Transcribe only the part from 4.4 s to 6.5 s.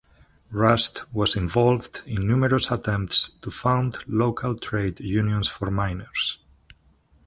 trade unions for miners.